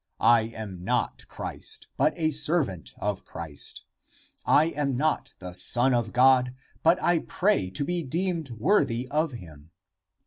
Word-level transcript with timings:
I 0.19 0.45
am 0.55 0.83
not 0.83 1.27
Christ, 1.27 1.85
but 1.95 2.15
a 2.17 2.31
servant 2.31 2.95
of 2.97 3.23
Christ. 3.23 3.83
I 4.47 4.69
am 4.71 4.97
not 4.97 5.35
the 5.37 5.53
Son 5.53 5.93
of 5.93 6.11
God, 6.11 6.55
but 6.81 6.99
I 7.03 7.19
pray 7.19 7.69
to 7.69 7.85
be 7.85 8.01
deemed 8.01 8.49
worthy 8.49 9.07
of 9.09 9.33
him. 9.33 9.69